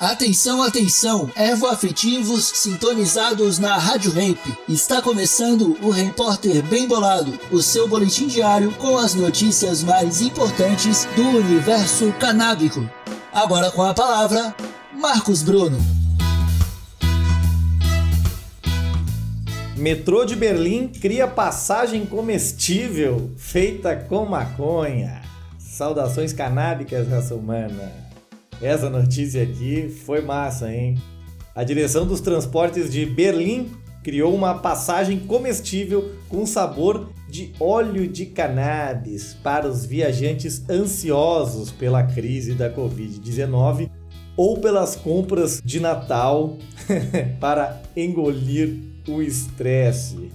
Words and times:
Atenção, 0.00 0.62
atenção, 0.62 1.30
ervo-afetivos 1.36 2.52
sintonizados 2.54 3.58
na 3.58 3.76
Rádio 3.76 4.10
Ramp. 4.10 4.38
Está 4.66 5.02
começando 5.02 5.76
o 5.82 5.90
Repórter 5.90 6.62
Bem 6.62 6.88
Bolado, 6.88 7.38
o 7.52 7.60
seu 7.60 7.86
boletim 7.86 8.26
diário 8.26 8.72
com 8.76 8.96
as 8.96 9.14
notícias 9.14 9.82
mais 9.82 10.22
importantes 10.22 11.04
do 11.14 11.22
universo 11.22 12.10
canábico. 12.18 12.88
Agora 13.30 13.70
com 13.70 13.82
a 13.82 13.92
palavra, 13.92 14.54
Marcos 14.94 15.42
Bruno. 15.42 15.76
Metrô 19.76 20.24
de 20.24 20.34
Berlim 20.34 20.88
cria 20.88 21.28
passagem 21.28 22.06
comestível 22.06 23.30
feita 23.36 23.94
com 23.94 24.24
maconha. 24.24 25.20
Saudações 25.58 26.32
canábicas, 26.32 27.06
raça 27.06 27.34
humana. 27.34 28.09
Essa 28.60 28.90
notícia 28.90 29.42
aqui 29.42 29.88
foi 29.88 30.20
massa, 30.20 30.72
hein? 30.72 30.96
A 31.54 31.64
direção 31.64 32.06
dos 32.06 32.20
transportes 32.20 32.92
de 32.92 33.06
Berlim 33.06 33.70
criou 34.02 34.34
uma 34.34 34.54
passagem 34.54 35.18
comestível 35.18 36.12
com 36.28 36.46
sabor 36.46 37.10
de 37.28 37.52
óleo 37.60 38.06
de 38.06 38.26
cannabis 38.26 39.34
para 39.42 39.68
os 39.68 39.84
viajantes 39.84 40.68
ansiosos 40.68 41.70
pela 41.70 42.02
crise 42.02 42.54
da 42.54 42.70
Covid-19 42.70 43.90
ou 44.36 44.58
pelas 44.58 44.96
compras 44.96 45.60
de 45.64 45.80
Natal 45.80 46.56
para 47.40 47.80
engolir 47.96 48.78
o 49.08 49.22
estresse. 49.22 50.30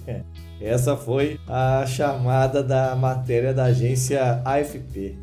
Essa 0.60 0.96
foi 0.96 1.38
a 1.46 1.84
chamada 1.86 2.62
da 2.62 2.94
matéria 2.96 3.52
da 3.52 3.64
agência 3.64 4.40
AFP. 4.44 5.18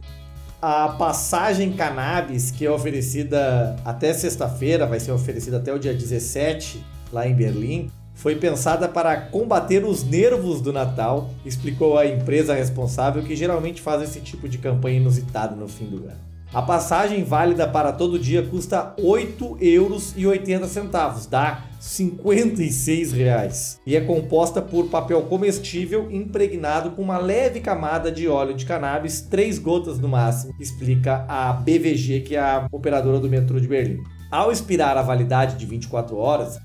A 0.65 0.87
passagem 0.87 1.73
cannabis, 1.73 2.49
que 2.49 2.65
é 2.65 2.71
oferecida 2.71 3.75
até 3.83 4.13
sexta-feira, 4.13 4.87
vai 4.87 4.97
ser 4.97 5.11
oferecida 5.11 5.57
até 5.57 5.73
o 5.73 5.77
dia 5.77 5.93
17, 5.93 6.81
lá 7.11 7.27
em 7.27 7.35
Berlim, 7.35 7.91
foi 8.13 8.37
pensada 8.37 8.87
para 8.87 9.19
combater 9.19 9.83
os 9.83 10.05
nervos 10.05 10.61
do 10.61 10.71
Natal, 10.71 11.29
explicou 11.45 11.97
a 11.97 12.05
empresa 12.05 12.53
responsável 12.53 13.21
que 13.23 13.35
geralmente 13.35 13.81
faz 13.81 14.03
esse 14.03 14.21
tipo 14.21 14.47
de 14.47 14.57
campanha 14.57 15.01
inusitada 15.01 15.53
no 15.53 15.67
fim 15.67 15.87
do 15.87 15.97
ano. 16.05 16.32
A 16.53 16.61
passagem 16.61 17.23
válida 17.23 17.67
para 17.67 17.91
todo 17.91 18.19
dia 18.19 18.43
custa 18.43 18.93
R$ 18.95 19.03
8,80, 19.03 21.27
dá 21.27 21.63
56 21.79 23.11
reais, 23.11 23.81
e 23.87 23.95
é 23.95 24.01
composta 24.01 24.61
por 24.61 24.85
papel 24.85 25.23
comestível 25.23 26.11
impregnado 26.11 26.91
com 26.91 27.01
uma 27.01 27.17
leve 27.17 27.59
camada 27.59 28.11
de 28.11 28.27
óleo 28.27 28.53
de 28.53 28.67
cannabis, 28.67 29.21
três 29.21 29.57
gotas 29.57 29.97
no 29.97 30.07
máximo, 30.07 30.53
explica 30.59 31.25
a 31.27 31.53
BVG, 31.53 32.19
que 32.19 32.35
é 32.35 32.39
a 32.39 32.67
operadora 32.71 33.19
do 33.19 33.27
metrô 33.27 33.59
de 33.59 33.67
Berlim. 33.67 34.03
Ao 34.29 34.51
expirar 34.51 34.95
a 34.95 35.01
validade 35.01 35.57
de 35.57 35.65
24 35.65 36.15
horas, 36.17 36.59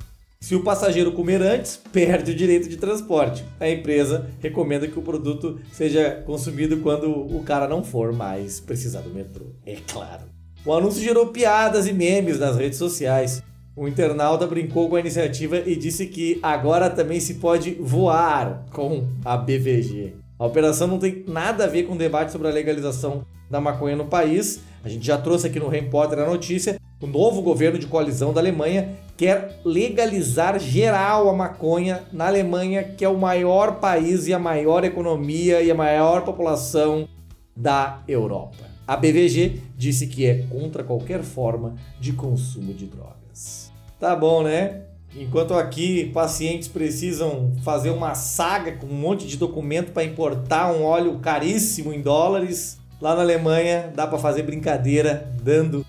se 0.48 0.55
o 0.55 0.62
passageiro 0.62 1.12
comer 1.12 1.42
antes, 1.42 1.78
perde 1.92 2.33
o 2.33 2.34
direito 2.34 2.70
de 2.70 2.78
transporte. 2.78 3.44
A 3.61 3.69
empresa 3.69 4.31
recomenda 4.41 4.89
que 4.89 4.98
o 4.98 5.03
produto 5.03 5.61
seja 5.70 6.22
consumido 6.25 6.78
quando 6.78 7.11
o 7.11 7.42
cara 7.42 7.69
não 7.69 7.84
for 7.84 8.14
mais 8.14 8.58
precisar 8.58 9.03
do 9.03 9.11
metrô. 9.11 9.45
É 9.67 9.77
claro. 9.86 10.22
O 10.64 10.72
anúncio 10.72 11.03
gerou 11.03 11.27
piadas 11.27 11.86
e 11.86 11.92
memes 11.92 12.39
nas 12.39 12.56
redes 12.56 12.78
sociais. 12.78 13.42
O 13.77 13.86
internauta 13.86 14.47
brincou 14.47 14.89
com 14.89 14.97
a 14.97 15.00
iniciativa 15.00 15.58
e 15.58 15.77
disse 15.77 16.06
que 16.06 16.39
agora 16.42 16.89
também 16.89 17.20
se 17.20 17.34
pode 17.34 17.73
voar 17.78 18.64
com 18.73 19.06
a 19.27 19.36
BVG. 19.36 20.14
A 20.39 20.47
operação 20.47 20.86
não 20.86 20.98
tem 20.98 21.25
nada 21.28 21.64
a 21.64 21.69
ver 21.69 21.83
com 21.83 21.92
o 21.92 21.98
debate 21.98 22.33
sobre 22.33 22.48
a 22.48 22.52
legalização 22.52 23.23
da 23.50 23.61
maconha 23.61 23.97
no 23.97 24.06
país. 24.06 24.61
A 24.83 24.89
gente 24.89 25.06
já 25.06 25.19
trouxe 25.19 25.47
aqui 25.47 25.61
no 25.61 25.69
Repórter 25.69 26.20
a 26.20 26.27
notícia. 26.27 26.77
O 27.00 27.06
novo 27.06 27.42
governo 27.42 27.78
de 27.78 27.86
coalizão 27.86 28.32
da 28.32 28.41
Alemanha 28.41 28.98
quer 29.16 29.60
legalizar 29.64 30.58
geral 30.58 31.28
a 31.28 31.32
maconha 31.32 32.02
na 32.12 32.27
Alemanha, 32.27 32.82
que 32.82 33.05
é 33.05 33.08
o 33.08 33.16
maior 33.16 33.78
país 33.78 34.27
e 34.27 34.34
a 34.34 34.38
maior 34.38 34.82
economia 34.82 35.62
e 35.62 35.70
a 35.70 35.77
maior 35.77 36.24
população 36.24 37.08
da 37.56 38.02
Europa. 38.08 38.64
A 38.84 38.96
BVG 38.96 39.61
disse 39.77 40.08
que 40.08 40.27
é 40.27 40.42
contra 40.50 40.83
qualquer 40.83 41.23
forma 41.23 41.77
de 42.00 42.14
consumo 42.14 42.74
de 42.74 42.86
drogas. 42.86 43.70
Tá 44.00 44.17
bom, 44.17 44.42
né? 44.42 44.83
Enquanto 45.17 45.55
aqui 45.55 46.11
pacientes 46.12 46.67
precisam 46.67 47.52
fazer 47.62 47.90
uma 47.90 48.17
saga 48.17 48.73
com 48.73 48.86
um 48.89 48.94
monte 48.94 49.24
de 49.24 49.36
documento 49.36 49.92
para 49.92 50.02
importar 50.02 50.73
um 50.73 50.83
óleo 50.83 51.20
caríssimo 51.20 51.92
em 51.92 52.02
dólares, 52.02 52.77
lá 53.00 53.14
na 53.14 53.23
Alemanha 53.23 53.92
dá 53.94 54.05
para 54.05 54.18
fazer 54.18 54.42
brincadeira 54.42 55.33
dando 55.44 55.86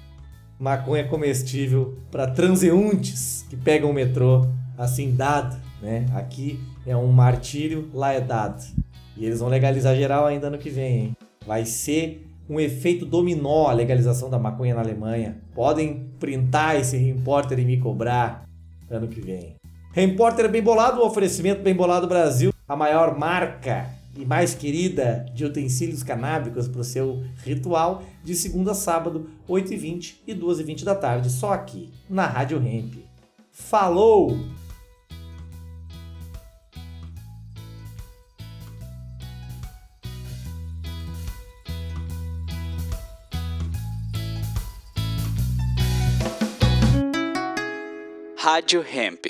maconha 0.59 1.08
comestível 1.08 1.97
para 2.12 2.28
transeuntes 2.28 3.46
que 3.50 3.56
pegam 3.56 3.90
o 3.90 3.94
metrô 3.94 4.46
assim 4.78 5.16
dado, 5.16 5.58
né? 5.81 6.06
Aqui 6.14 6.59
é 6.86 6.96
um 6.96 7.08
martírio, 7.08 7.90
lá 7.94 8.12
é 8.12 8.20
dado. 8.20 8.64
E 9.16 9.25
eles 9.25 9.40
vão 9.40 9.50
legalizar 9.50 9.96
geral 9.96 10.25
ainda 10.25 10.47
ano 10.47 10.58
que 10.58 10.70
vem, 10.70 10.97
hein? 10.97 11.18
Vai 11.47 11.66
ser 11.66 12.25
um 12.50 12.59
efeito 12.59 13.06
dominó 13.06 13.68
a 13.68 13.74
legalização 13.74 14.30
da 14.30 14.40
maconha 14.40 14.75
na 14.75 14.81
Alemanha. 14.81 15.38
Podem 15.53 16.09
printar 16.20 16.76
esse 16.78 16.97
repórter 16.97 17.59
e 17.59 17.66
me 17.66 17.78
cobrar 17.78 18.44
ano 18.90 19.08
que 19.08 19.22
vem. 19.22 19.56
Repórter 19.94 20.50
Bem 20.50 20.62
Bolado, 20.62 21.02
um 21.02 21.06
oferecimento 21.06 21.62
Bem 21.62 21.76
Bolado 21.76 22.08
Brasil, 22.08 22.53
a 22.68 22.76
maior 22.76 23.18
marca 23.18 23.98
e 24.19 24.25
mais 24.25 24.53
querida 24.53 25.25
de 25.34 25.46
utensílios 25.46 26.03
canábicos 26.03 26.68
para 26.68 26.81
o 26.81 26.84
seu 26.84 27.24
ritual, 27.38 28.03
de 28.22 28.35
segunda 28.35 28.72
a 28.72 28.75
sábado, 28.75 29.30
8h20 29.47 30.16
e 30.28 30.35
12h20 30.35 30.84
da 30.84 30.94
tarde, 30.94 31.30
só 31.30 31.53
aqui, 31.53 31.90
na 32.09 32.28
Rádio 32.28 32.58
Hemp. 32.58 32.96
Falou! 33.50 34.38
Rádio 48.38 48.84
Hemp. 48.84 49.28